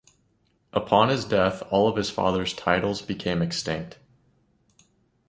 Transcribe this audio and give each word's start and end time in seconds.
Upon 0.73 1.09
his 1.09 1.25
death, 1.25 1.61
all 1.69 1.87
of 1.87 1.95
his 1.95 2.09
father's 2.09 2.55
titles 2.55 3.03
became 3.03 3.43
extinct. 3.43 3.99